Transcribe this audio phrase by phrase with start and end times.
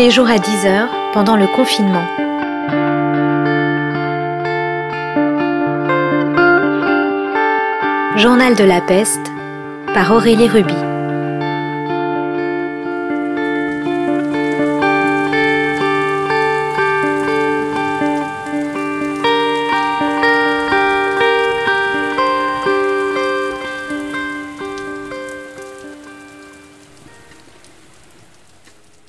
[0.00, 2.06] les jours à 10h pendant le confinement.
[8.16, 9.30] Journal de la peste
[9.92, 10.89] par Aurélie Ruby.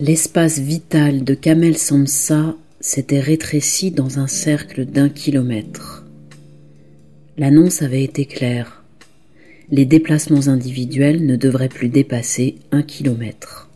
[0.04, 6.04] L'espace vital de Kamel Samsa s'était rétréci dans un cercle d'un kilomètre.
[7.38, 8.84] L'annonce avait été claire.
[9.70, 13.70] Les déplacements individuels ne devraient plus dépasser un kilomètre.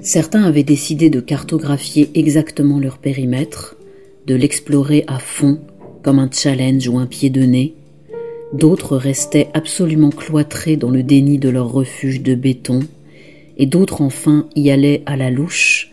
[0.00, 3.76] Certains avaient décidé de cartographier exactement leur périmètre,
[4.26, 5.60] de l'explorer à fond
[6.02, 7.76] comme un challenge ou un pied de nez,
[8.54, 12.80] D'autres restaient absolument cloîtrés dans le déni de leur refuge de béton,
[13.56, 15.90] et d'autres enfin y allaient à la louche,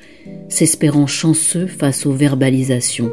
[0.47, 3.11] s'espérant chanceux face aux verbalisations.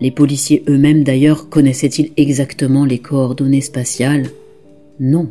[0.00, 4.28] Les policiers eux-mêmes d'ailleurs connaissaient-ils exactement les coordonnées spatiales?
[4.98, 5.28] Non.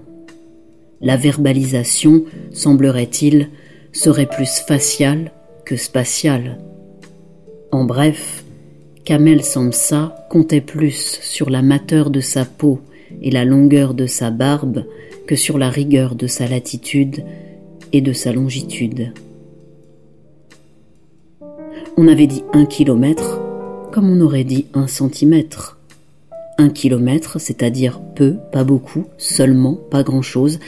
[1.01, 3.49] La verbalisation, semblerait-il,
[3.93, 5.31] serait plus faciale
[5.65, 6.59] que spatiale.
[7.71, 8.42] En bref,
[9.05, 12.79] Kamel Samsa comptait plus sur la mateur de sa peau
[13.21, 14.85] et la longueur de sa barbe
[15.27, 17.23] que sur la rigueur de sa latitude
[17.91, 19.13] et de sa longitude.
[21.97, 23.41] On avait dit un kilomètre
[23.91, 25.77] comme on aurait dit un centimètre.
[26.57, 30.59] Un kilomètre, c'est-à-dire peu, pas beaucoup, seulement, pas grand-chose,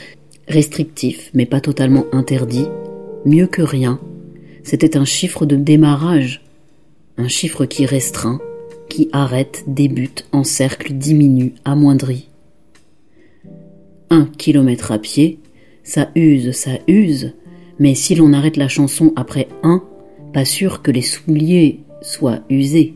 [0.48, 2.68] restrictif mais pas totalement interdit,
[3.26, 4.00] mieux que rien.
[4.64, 6.45] C'était un chiffre de démarrage
[7.18, 8.40] un chiffre qui restreint,
[8.90, 12.30] qui arrête, débute, encercle, diminue, amoindrit.
[14.10, 15.40] Un kilomètre à pied,
[15.84, 17.34] ça use, ça use,
[17.80, 19.84] mais si l'on arrête la chanson après un,
[20.34, 22.96] pas sûr que les souliers soient usés.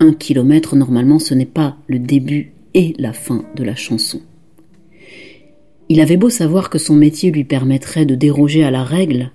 [0.00, 4.20] Un kilomètre, normalement, ce n'est pas le début et la fin de la chanson.
[5.88, 9.30] Il avait beau savoir que son métier lui permettrait de déroger à la règle,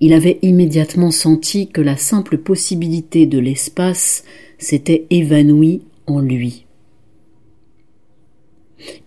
[0.00, 4.24] il avait immédiatement senti que la simple possibilité de l'espace
[4.58, 6.66] s'était évanouie en lui.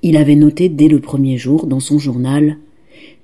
[0.03, 2.57] Il avait noté dès le premier jour dans son journal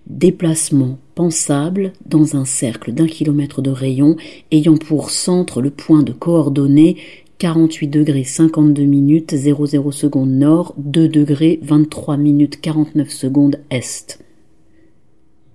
[0.07, 4.15] déplacement pensable dans un cercle d'un kilomètre de rayon
[4.51, 6.97] ayant pour centre le point de coordonnées
[7.37, 14.19] 48 degrés 52 minutes 00 secondes nord, 2 degrés 23 minutes 49 secondes est.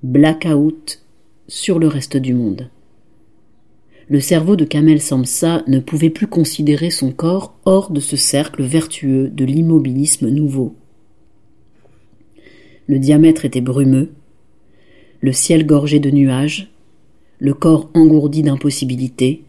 [0.03, 1.04] Blackout
[1.49, 2.71] sur le reste du monde.
[4.09, 8.63] Le cerveau de Kamel Samsa ne pouvait plus considérer son corps hors de ce cercle
[8.63, 10.77] vertueux de l'immobilisme nouveau.
[12.87, 14.11] Le diamètre était brumeux,
[15.21, 16.71] le ciel gorgé de nuages,
[17.39, 19.45] le corps engourdi d'impossibilités,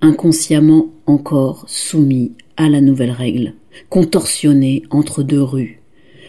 [0.00, 3.54] inconsciemment encore soumis à la nouvelle règle,
[3.90, 5.81] contorsionné entre deux rues,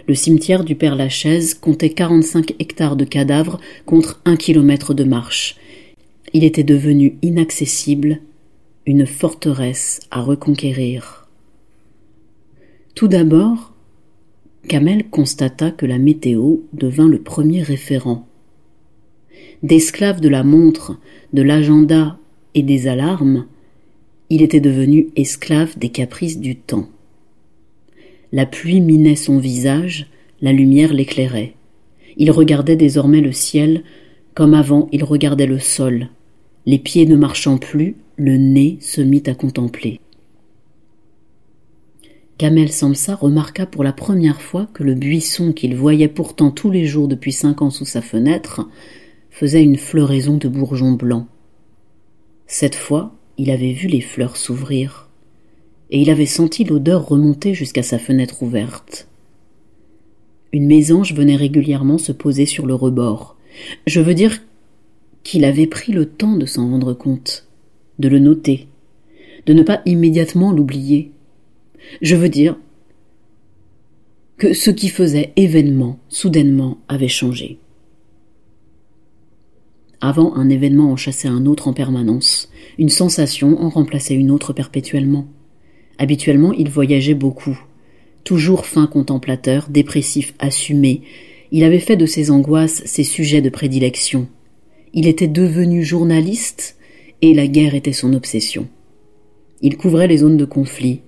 [0.08, 5.56] le cimetière du Père Lachaise comptait 45 hectares de cadavres contre un kilomètre de marche.
[6.34, 8.20] Il était devenu inaccessible,
[8.86, 11.28] une forteresse à reconquérir.
[12.96, 13.74] Tout d'abord,
[14.68, 18.28] Kamel constata que la météo devint le premier référent.
[19.62, 20.98] D'esclave de la montre,
[21.32, 22.18] de l'agenda
[22.56, 23.46] et des alarmes,
[24.30, 26.90] il était devenu esclave des caprices du temps.
[28.34, 30.08] La pluie minait son visage,
[30.42, 31.54] la lumière l'éclairait.
[32.18, 33.84] Il regardait désormais le ciel,
[34.34, 36.10] comme avant il regardait le sol.
[36.66, 40.00] Les pieds ne marchant plus, le nez se mit à contempler.
[42.40, 46.88] Kamel Samsa remarqua pour la première fois que le buisson qu'il voyait pourtant tous les
[46.88, 48.68] jours depuis cinq ans sous sa fenêtre
[49.30, 51.28] faisait une floraison de bourgeons blancs.
[52.48, 55.03] Cette fois, il avait vu les fleurs s'ouvrir
[55.94, 59.08] et il avait senti l'odeur remonter jusqu'à sa fenêtre ouverte.
[60.52, 63.38] Une mésange venait régulièrement se poser sur le rebord.
[63.86, 64.40] Je veux dire
[65.24, 67.48] qu'il avait pris le temps de s'en rendre compte,
[68.00, 68.68] de le noter,
[69.46, 71.12] de ne pas immédiatement l'oublier.
[72.02, 72.58] Je veux dire
[74.38, 77.60] que ce qui faisait événement soudainement avait changé.
[80.02, 82.50] Avant, un événement en chassait un autre en permanence,
[82.80, 85.28] une sensation en remplaçait une autre perpétuellement.
[85.98, 87.60] Habituellement, il voyageait beaucoup.
[88.24, 91.02] Toujours fin contemplateur, dépressif assumé,
[91.52, 94.28] il avait fait de ses angoisses ses sujets de prédilection.
[94.94, 96.78] Il était devenu journaliste
[97.22, 98.68] et la guerre était son obsession.
[99.62, 101.02] Il couvrait les zones de conflit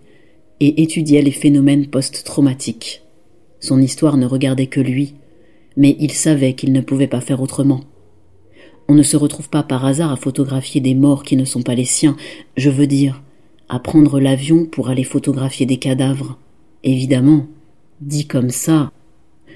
[0.60, 3.02] et étudiait les phénomènes post-traumatiques.
[3.60, 5.16] Son histoire ne regardait que lui,
[5.76, 7.82] mais il savait qu'il ne pouvait pas faire autrement.
[8.88, 11.76] On ne se retrouve pas par hasard à photographier des morts qui ne sont pas
[11.76, 12.16] les siens,
[12.56, 13.24] je veux dire,
[13.70, 16.38] à prendre l'avion pour aller photographier des cadavres.
[16.84, 17.48] Évidemment,
[18.02, 18.92] dit comme ça.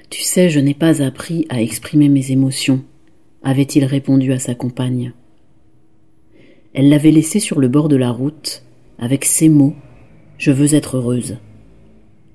[0.08, 2.82] Tu sais, je n'ai pas appris à exprimer mes émotions,
[3.42, 5.12] avait-il répondu à sa compagne.
[6.74, 8.64] Elle l'avait laissé sur le bord de la route,
[8.98, 9.74] avec ces mots
[10.38, 11.38] Je veux être heureuse.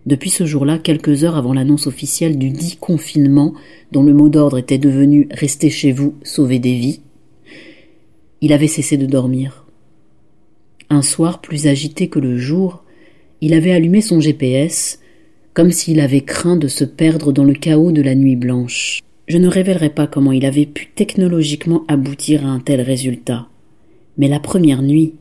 [0.06, 3.54] Depuis ce jour-là, quelques heures avant l'annonce officielle du dit confinement,
[3.92, 7.02] dont le mot d'ordre était devenu Restez chez vous, sauvez des vies,
[8.42, 9.65] il avait cessé de dormir.
[10.90, 12.84] Un soir, plus agité que le jour,
[13.42, 15.00] il avait allumé son GPS,
[15.54, 19.00] comme s'il avait craint de se perdre dans le chaos de la nuit blanche.
[19.28, 23.48] Je ne révélerai pas comment il avait pu technologiquement aboutir à un tel résultat.
[24.18, 25.16] Mais la première nuit,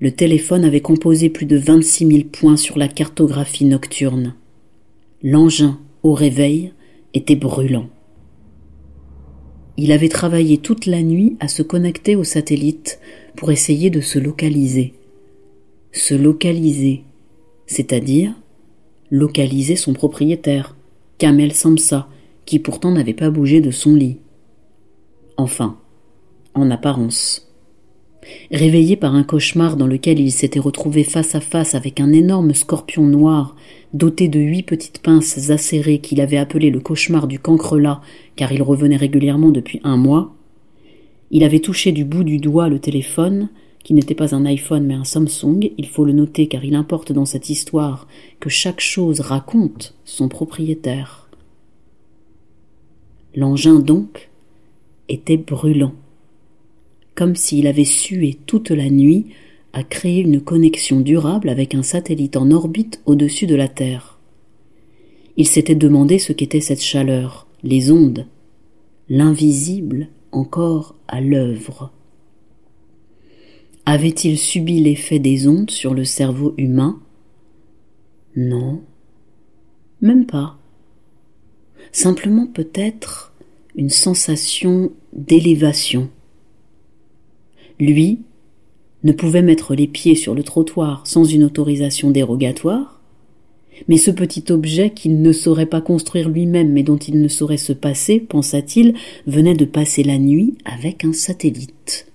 [0.00, 4.34] le téléphone avait composé plus de vingt-six mille points sur la cartographie nocturne.
[5.22, 6.72] L'engin, au réveil,
[7.14, 7.88] était brûlant.
[9.76, 13.00] Il avait travaillé toute la nuit à se connecter au satellite
[13.36, 14.94] pour essayer de se localiser.
[15.92, 17.02] Se localiser,
[17.66, 18.34] c'est-à-dire
[19.10, 20.74] localiser son propriétaire,
[21.18, 22.08] Kamel Samsa,
[22.46, 24.18] qui pourtant n'avait pas bougé de son lit.
[25.36, 25.78] Enfin,
[26.54, 27.48] en apparence.
[28.50, 32.54] Réveillé par un cauchemar dans lequel il s'était retrouvé face à face avec un énorme
[32.54, 33.56] scorpion noir
[33.94, 38.00] doté de huit petites pinces acérées qu'il avait appelé le cauchemar du cancrelat
[38.36, 40.34] car il revenait régulièrement depuis un mois,
[41.32, 43.48] il avait touché du bout du doigt le téléphone,
[43.82, 47.10] qui n'était pas un iPhone mais un Samsung, il faut le noter car il importe
[47.10, 48.06] dans cette histoire
[48.38, 51.28] que chaque chose raconte son propriétaire.
[53.34, 54.30] L'engin donc
[55.08, 55.94] était brûlant
[57.14, 59.26] comme s'il avait sué toute la nuit
[59.72, 64.18] à créer une connexion durable avec un satellite en orbite au-dessus de la Terre.
[65.36, 68.26] Il s'était demandé ce qu'était cette chaleur, les ondes,
[69.08, 71.92] l'invisible encore à l'œuvre.
[73.86, 77.00] Avait-il subi l'effet des ondes sur le cerveau humain?
[78.36, 78.82] Non,
[80.00, 80.58] même pas.
[81.90, 83.32] Simplement peut-être
[83.74, 86.08] une sensation d'élévation
[87.82, 88.20] lui,
[89.02, 93.01] ne pouvait mettre les pieds sur le trottoir sans une autorisation dérogatoire,
[93.88, 97.56] mais ce petit objet qu'il ne saurait pas construire lui-même mais dont il ne saurait
[97.56, 98.94] se passer, pensa-t-il,
[99.26, 102.06] venait de passer la nuit avec un satellite.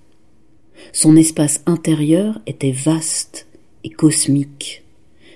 [0.94, 3.48] Son espace intérieur était vaste
[3.84, 4.84] et cosmique.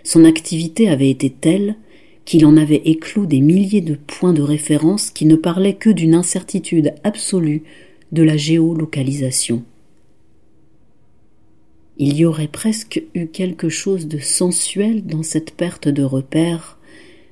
[0.04, 1.76] Son activité avait été telle
[2.26, 6.16] qu'il en avait éclos des milliers de points de référence qui ne parlaient que d'une
[6.16, 7.64] incertitude absolue
[8.12, 9.64] de la géolocalisation.
[11.98, 16.78] Il y aurait presque eu quelque chose de sensuel dans cette perte de repère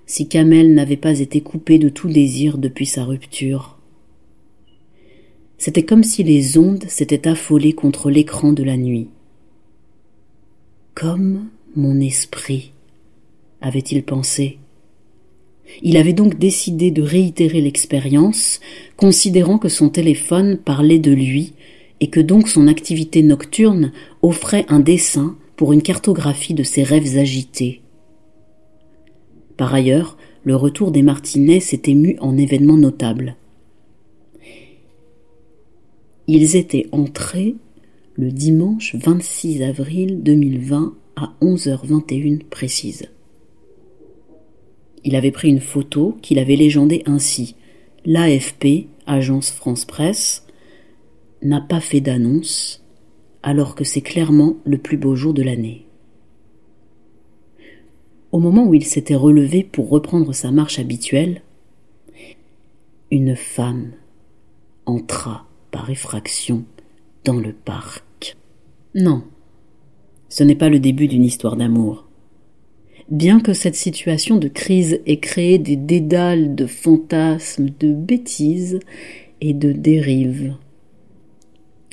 [0.05, 3.77] si Kamel n'avait pas été coupé de tout désir depuis sa rupture.
[5.57, 9.09] C'était comme si les ondes s'étaient affolées contre l'écran de la nuit.
[10.95, 12.71] Comme mon esprit,
[13.61, 14.57] avait-il pensé.
[15.83, 18.59] Il avait donc décidé de réitérer l'expérience,
[18.97, 21.53] considérant que son téléphone parlait de lui
[22.01, 23.91] et que donc son activité nocturne
[24.21, 27.81] offrait un dessin pour une cartographie de ses rêves agités.
[29.57, 33.35] Par ailleurs, le retour des Martinets s'était mu en événement notable.
[36.27, 37.55] Ils étaient entrés
[38.15, 43.07] le dimanche 26 avril 2020 à 11h21 précise.
[45.03, 47.55] Il avait pris une photo qu'il avait légendée ainsi
[48.05, 50.45] L'AFP, Agence France Presse,
[51.41, 52.83] n'a pas fait d'annonce
[53.43, 55.85] alors que c'est clairement le plus beau jour de l'année.
[58.31, 61.41] Au moment où il s'était relevé pour reprendre sa marche habituelle,
[63.11, 63.91] une femme
[64.85, 66.63] entra par effraction
[67.23, 68.35] dans le parc.
[68.93, 69.23] Non,
[70.29, 72.07] ce n'est pas le début d'une histoire d'amour.
[73.09, 78.79] Bien que cette situation de crise ait créé des dédales de fantasmes, de bêtises
[79.41, 80.55] et de dérives,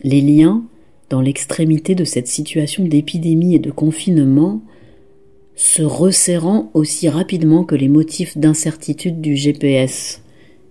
[0.03, 0.65] les liens,
[1.11, 4.63] dans l'extrémité de cette situation d'épidémie et de confinement,
[5.55, 10.23] se resserrant aussi rapidement que les motifs d'incertitude du GPS,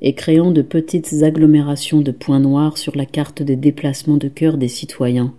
[0.02, 4.58] et créant de petites agglomérations de points noirs sur la carte des déplacements de cœur
[4.58, 5.34] des citoyens.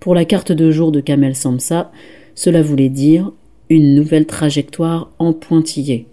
[0.00, 1.92] Pour la carte de jour de Kamel Samsa,
[2.34, 3.32] cela voulait dire
[3.68, 6.06] une nouvelle trajectoire en pointillé.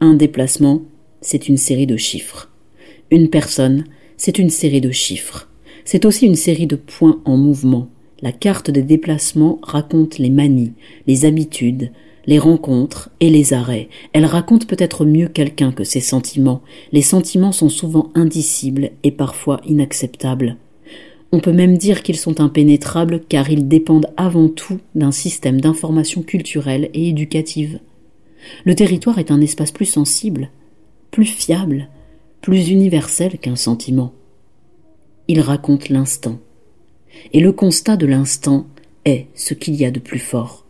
[0.00, 0.82] Un déplacement,
[1.20, 2.50] c'est une série de chiffres.
[3.10, 3.84] Une personne,
[4.16, 5.51] c'est une série de chiffres.
[5.84, 7.88] C'est aussi une série de points en mouvement.
[8.20, 10.72] La carte des déplacements raconte les manies,
[11.06, 11.90] les habitudes,
[12.26, 13.88] les rencontres et les arrêts.
[14.12, 16.62] Elle raconte peut-être mieux quelqu'un que ses sentiments.
[16.92, 20.56] Les sentiments sont souvent indicibles et parfois inacceptables.
[21.32, 26.22] On peut même dire qu'ils sont impénétrables car ils dépendent avant tout d'un système d'information
[26.22, 27.80] culturelle et éducative.
[28.64, 30.50] Le territoire est un espace plus sensible,
[31.10, 31.88] plus fiable,
[32.40, 34.12] plus universel qu'un sentiment.
[35.32, 36.40] Il raconte l'instant.
[37.32, 38.66] Et le constat de l'instant
[39.06, 40.66] est ce qu'il y a de plus fort.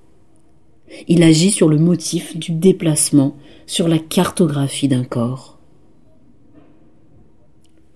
[1.08, 5.58] Il agit sur le motif du déplacement, sur la cartographie d'un corps.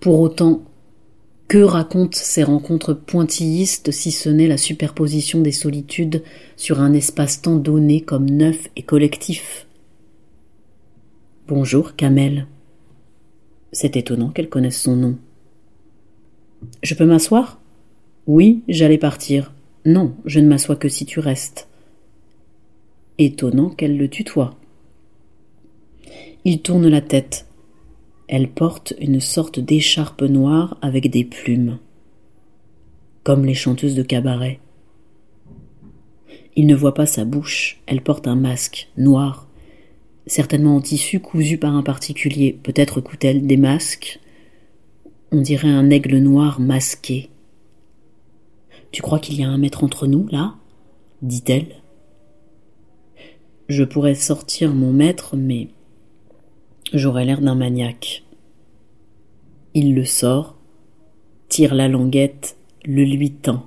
[0.01, 0.61] Pour autant,
[1.47, 6.21] que racontent ces rencontres pointillistes si ce n'est la superposition des solitudes
[6.57, 9.67] sur un espace-temps donné comme neuf et collectif?
[11.47, 12.45] Bonjour, Kamel.
[13.71, 15.17] C'est étonnant qu'elle connaisse son nom.
[16.83, 17.59] Je peux m'asseoir?
[18.25, 19.53] Oui, j'allais partir.
[19.85, 21.67] Non, je ne m'assois que si tu restes.
[23.17, 24.55] Étonnant qu'elle le tutoie.
[26.45, 27.45] Il tourne la tête.
[28.27, 31.79] Elle porte une sorte d'écharpe noire avec des plumes,
[33.23, 34.59] comme les chanteuses de cabaret.
[36.57, 39.47] Il ne voit pas sa bouche, elle porte un masque noir,
[40.25, 44.19] certainement en tissu cousu par un particulier, peut-être coûte-t-elle des masques?
[45.31, 47.29] On dirait un aigle noir masqué.
[48.91, 50.55] Tu crois qu'il y a un mètre entre nous, là?
[51.21, 51.81] dit-elle.
[53.67, 55.69] Je pourrais sortir mon maître, mais
[56.93, 58.23] J'aurais l'air d'un maniaque.
[59.73, 60.55] Il le sort,
[61.49, 62.55] tire la languette,
[62.85, 63.65] le lui tend.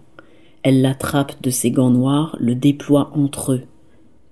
[0.62, 3.62] Elle l'attrape de ses gants noirs, le déploie entre eux.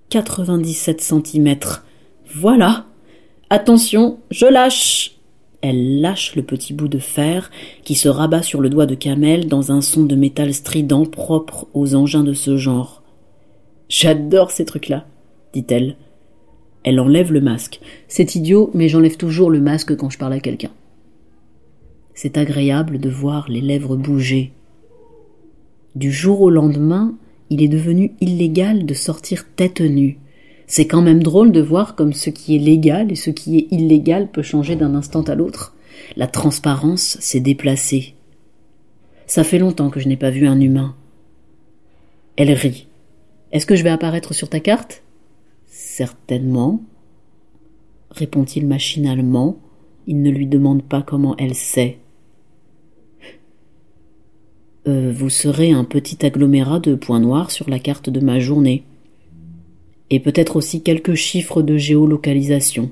[0.08, 1.84] 97 centimètres.
[2.34, 2.86] Voilà.
[3.50, 5.17] Attention, je lâche.
[5.60, 7.50] Elle lâche le petit bout de fer
[7.82, 11.66] qui se rabat sur le doigt de Kamel dans un son de métal strident propre
[11.74, 13.02] aux engins de ce genre.
[13.88, 15.06] J'adore ces trucs-là,
[15.52, 15.96] dit-elle.
[16.84, 17.80] Elle enlève le masque.
[18.06, 20.70] C'est idiot, mais j'enlève toujours le masque quand je parle à quelqu'un.
[22.14, 24.52] C'est agréable de voir les lèvres bouger.
[25.96, 27.14] Du jour au lendemain,
[27.50, 30.18] il est devenu illégal de sortir tête nue.
[30.68, 33.68] C'est quand même drôle de voir comme ce qui est légal et ce qui est
[33.70, 35.74] illégal peut changer d'un instant à l'autre.
[36.14, 38.14] La transparence s'est déplacée.
[39.26, 40.94] Ça fait longtemps que je n'ai pas vu un humain.
[42.36, 42.86] Elle rit.
[43.50, 45.02] Est-ce que je vais apparaître sur ta carte?
[45.66, 46.82] Certainement,
[48.10, 49.56] répond-il machinalement.
[50.06, 51.98] Il ne lui demande pas comment elle sait.
[54.86, 58.84] Euh, vous serez un petit agglomérat de points noirs sur la carte de ma journée.
[60.10, 62.90] Et peut-être aussi quelques chiffres de géolocalisation.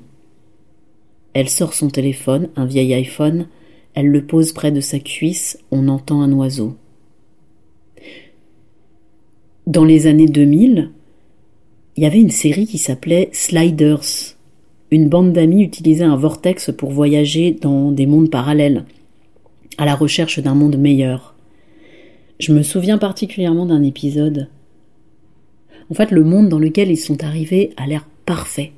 [1.33, 3.47] Elle sort son téléphone, un vieil iPhone,
[3.93, 6.75] elle le pose près de sa cuisse, on entend un oiseau.
[9.65, 10.91] Dans les années 2000,
[11.95, 14.35] il y avait une série qui s'appelait Sliders.
[14.91, 18.85] Une bande d'amis utilisait un vortex pour voyager dans des mondes parallèles,
[19.77, 21.35] à la recherche d'un monde meilleur.
[22.39, 24.47] Je me souviens particulièrement d'un épisode.
[25.89, 28.71] En fait, le monde dans lequel ils sont arrivés a l'air parfait.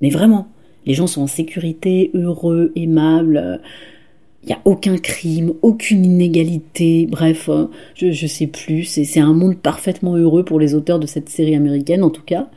[0.00, 0.48] Mais vraiment,
[0.86, 3.60] les gens sont en sécurité, heureux, aimables,
[4.42, 9.34] il n'y a aucun crime, aucune inégalité, bref, euh, je, ne sais plus, c'est un
[9.34, 12.48] monde parfaitement heureux pour les auteurs de cette série américaine en tout cas.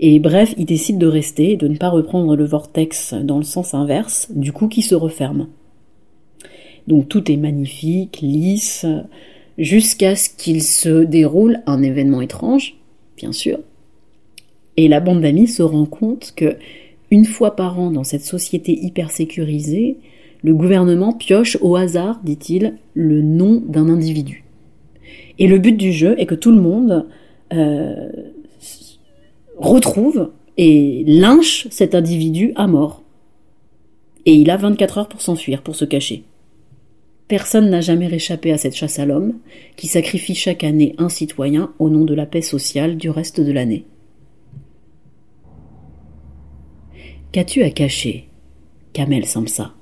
[0.00, 3.44] Et bref, ils décident de rester et de ne pas reprendre le vortex dans le
[3.44, 5.46] sens inverse, du coup qui se referme.
[6.88, 8.86] Donc tout est magnifique, lisse,
[9.56, 12.79] jusqu'à ce qu'il se déroule un événement étrange,
[13.20, 13.58] bien sûr.
[14.76, 16.56] Et la bande d'amis se rend compte que
[17.10, 19.98] une fois par an dans cette société hyper sécurisée,
[20.42, 24.44] le gouvernement pioche au hasard, dit-il, le nom d'un individu.
[25.38, 27.06] Et le but du jeu est que tout le monde
[27.52, 28.10] euh,
[29.58, 33.02] retrouve et lynche cet individu à mort.
[34.24, 36.24] Et il a 24 heures pour s'enfuir, pour se cacher.
[37.30, 39.38] Personne n'a jamais réchappé à cette chasse à l'homme,
[39.76, 43.52] qui sacrifie chaque année un citoyen au nom de la paix sociale du reste de
[43.52, 43.84] l'année.
[47.30, 48.28] Qu'as-tu à cacher
[48.92, 49.74] Kamel Samsa?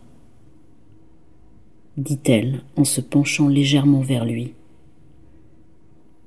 [1.96, 4.52] dit-elle en se penchant légèrement vers lui.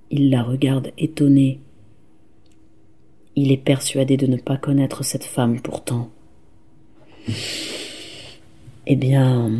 [0.10, 1.60] Il la regarde étonné.
[3.36, 6.10] Il est persuadé de ne pas connaître cette femme pourtant.
[8.88, 9.51] Eh bien,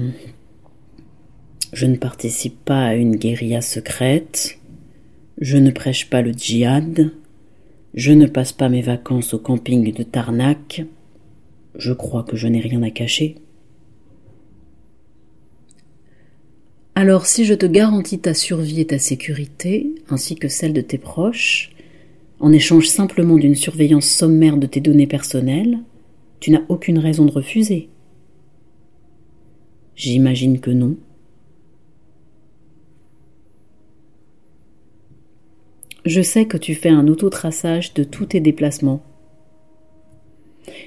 [1.74, 4.60] je ne participe pas à une guérilla secrète,
[5.40, 7.12] je ne prêche pas le djihad,
[7.94, 10.84] je ne passe pas mes vacances au camping de Tarnac,
[11.76, 13.36] je crois que je n'ai rien à cacher.
[16.94, 20.98] Alors si je te garantis ta survie et ta sécurité, ainsi que celle de tes
[20.98, 21.72] proches,
[22.40, 25.80] en échange simplement d'une surveillance sommaire de tes données personnelles,
[26.40, 27.88] tu n'as aucune raison de refuser.
[29.96, 30.98] J'imagine que non.
[36.06, 39.04] Je sais que tu fais un autotraçage de tous tes déplacements.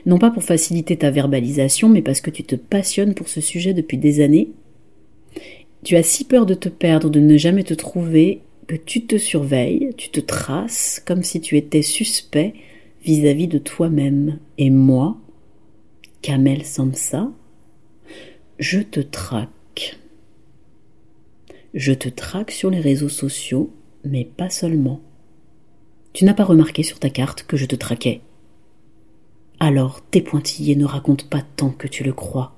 [0.07, 3.75] Non pas pour faciliter ta verbalisation, mais parce que tu te passionnes pour ce sujet
[3.75, 4.51] depuis des années.
[5.85, 9.19] Tu as si peur de te perdre, de ne jamais te trouver, que tu te
[9.19, 12.55] surveilles, tu te traces comme si tu étais suspect
[13.05, 14.39] vis-à-vis de toi-même.
[14.59, 15.19] Et moi,
[16.23, 17.31] Kamel Samsa,
[18.59, 19.99] je te traque.
[21.75, 23.71] Je te traque sur les réseaux sociaux,
[24.05, 25.01] mais pas seulement.
[26.13, 28.21] Tu n'as pas remarqué sur ta carte que je te traquais.
[29.61, 32.55] Alors tes pointillés ne racontent pas tant que tu le crois.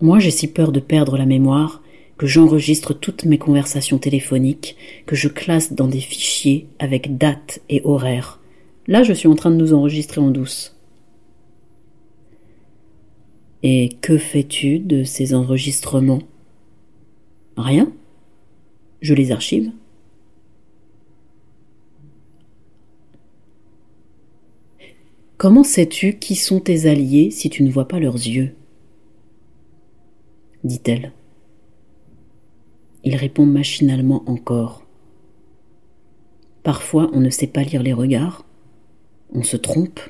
[0.00, 1.82] Moi j'ai si peur de perdre la mémoire
[2.16, 4.76] que j'enregistre toutes mes conversations téléphoniques,
[5.06, 8.40] que je classe dans des fichiers avec date et horaire.
[8.86, 10.76] Là, je suis en train de nous enregistrer en douce.
[13.62, 16.22] Et que fais-tu de ces enregistrements?
[17.56, 17.90] Rien.
[19.04, 19.70] Je les archive.
[25.36, 28.54] Comment sais-tu qui sont tes alliés si tu ne vois pas leurs yeux?
[30.64, 31.12] dit-elle.
[33.04, 34.86] Il répond machinalement encore.
[36.62, 38.46] Parfois on ne sait pas lire les regards,
[39.34, 40.00] on se trompe,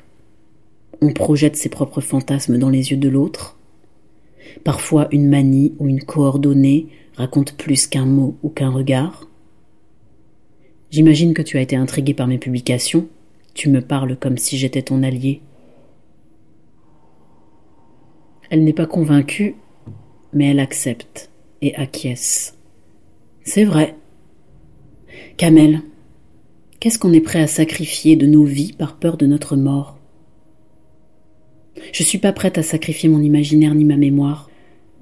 [1.01, 3.59] on projette ses propres fantasmes dans les yeux de l'autre.
[4.63, 9.29] Parfois une manie ou une coordonnée raconte plus qu'un mot ou qu'un regard.
[10.91, 13.09] J'imagine que tu as été intrigué par mes publications,
[13.55, 15.41] tu me parles comme si j'étais ton allié.
[18.51, 19.57] Elle n'est pas convaincue,
[20.33, 21.31] mais elle accepte
[21.63, 22.57] et acquiesce.
[23.45, 23.97] C'est vrai.
[25.37, 25.83] Kamel,
[26.81, 29.99] qu'est-ce qu'on est prêt à sacrifier de nos vies par peur de notre mort?
[31.93, 34.51] Je suis pas prête à sacrifier mon imaginaire ni ma mémoire.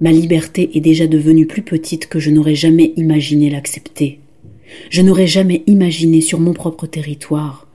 [0.03, 4.19] Ma liberté est déjà devenue plus petite que je n'aurais jamais imaginé l'accepter.
[4.89, 7.69] Je n'aurais jamais imaginé sur mon propre territoire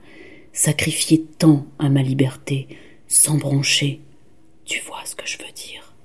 [0.53, 2.67] sacrifier tant à ma liberté,
[3.07, 4.01] sans broncher.
[4.63, 5.95] Tu vois ce que je veux dire?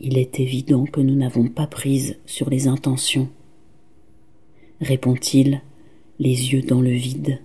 [0.00, 3.28] Il est évident que nous n'avons pas prise sur les intentions,
[4.80, 5.62] répond-il,
[6.18, 7.38] les yeux dans le vide.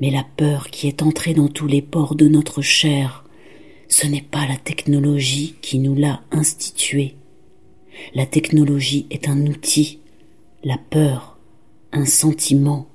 [0.00, 3.24] Mais la peur qui est entrée dans tous les pores de notre chair,
[3.88, 7.16] ce n'est pas la technologie qui nous l'a instituée.
[8.14, 10.00] La technologie est un outil,
[10.64, 11.38] la peur,
[11.92, 12.88] un sentiment.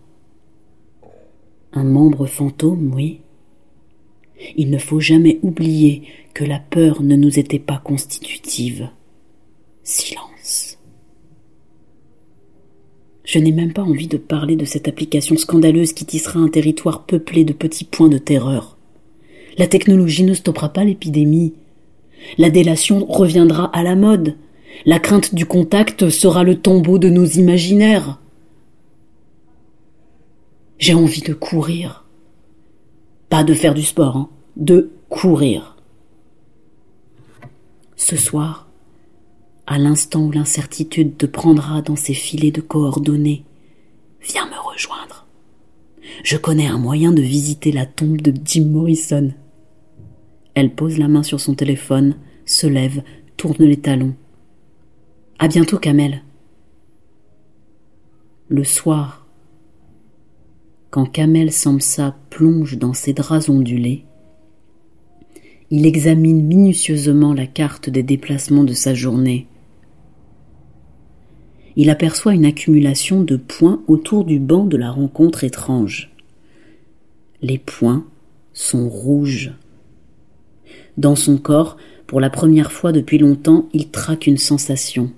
[1.74, 3.22] Un membre fantôme, oui,
[4.56, 8.90] il ne faut jamais oublier que la peur ne nous était pas constitutive.
[9.84, 10.37] Silence.
[13.28, 17.04] Je n'ai même pas envie de parler de cette application scandaleuse qui tissera un territoire
[17.04, 18.78] peuplé de petits points de terreur.
[19.58, 21.54] La technologie ne stoppera pas l'épidémie.
[22.38, 24.38] La délation reviendra à la mode.
[24.86, 28.20] La crainte du contact sera le tombeau de nos imaginaires.
[30.80, 32.06] J'ai envie de courir
[33.30, 34.30] pas de faire du sport, hein.
[34.56, 35.76] de courir.
[37.96, 38.67] Ce soir,
[39.68, 43.44] à l'instant où l'incertitude te prendra dans ses filets de coordonnées,
[44.22, 45.28] viens me rejoindre.
[46.24, 49.34] Je connais un moyen de visiter la tombe de Jim Morrison.
[50.54, 53.04] Elle pose la main sur son téléphone, se lève,
[53.36, 54.16] tourne les talons.
[55.38, 56.24] À bientôt, Kamel.
[58.48, 59.28] Le soir,
[60.90, 64.06] quand Kamel Samsa plonge dans ses draps ondulés,
[65.70, 69.48] il examine minutieusement la carte des déplacements de sa journée.
[71.80, 76.12] Il aperçoit une accumulation de points autour du banc de la rencontre étrange.
[77.44, 78.04] Les points
[78.52, 79.54] sont rouges.
[80.98, 85.12] Dans son corps, pour la première fois depuis longtemps, il traque une sensation.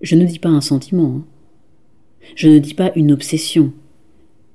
[0.00, 1.16] Je ne dis pas un sentiment.
[1.16, 1.24] Hein.
[2.36, 3.72] Je ne dis pas une obsession.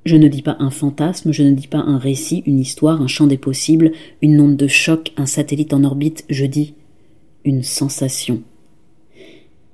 [0.06, 3.08] Je ne dis pas un fantasme, je ne dis pas un récit, une histoire, un
[3.08, 6.76] champ des possibles, une onde de choc, un satellite en orbite, je dis
[7.44, 8.42] une sensation.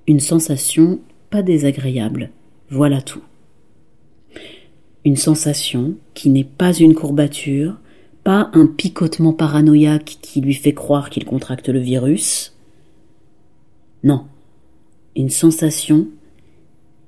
[0.08, 2.32] Une sensation pas désagréable,
[2.70, 3.22] voilà tout.
[5.04, 7.76] Une sensation qui n'est pas une courbature,
[8.24, 12.56] pas un picotement paranoïaque qui lui fait croire qu'il contracte le virus.
[14.04, 14.26] Non,
[15.17, 16.08] une sensation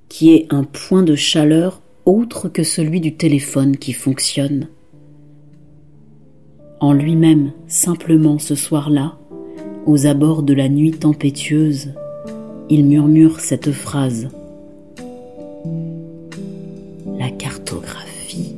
[0.10, 4.68] qui est un point de chaleur autre que celui du téléphone qui fonctionne.
[6.82, 9.18] En lui-même, simplement ce soir-là,
[9.86, 11.94] aux abords de la nuit tempétueuse,
[12.70, 14.30] il murmure cette phrase.
[17.18, 18.56] La cartographie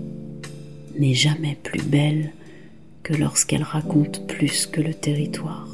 [1.00, 2.32] n'est jamais plus belle
[3.04, 5.70] que lorsqu'elle raconte plus que le territoire.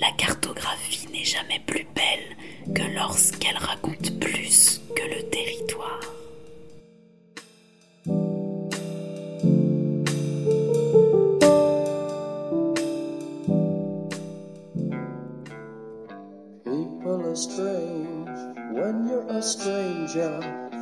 [0.00, 6.15] La cartographie n'est jamais plus belle que lorsqu'elle raconte plus que le territoire.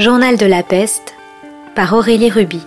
[0.00, 1.14] Journal de la peste
[1.74, 2.62] par Aurélie Ruby.